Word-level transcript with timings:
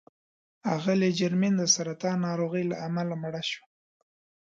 اغلې 0.75 1.09
جرمین 1.19 1.53
د 1.57 1.63
سرطان 1.75 2.17
ناروغۍ 2.27 2.63
له 2.71 2.77
امله 2.87 3.15
مړه 3.23 3.41
شوه. 3.49 3.65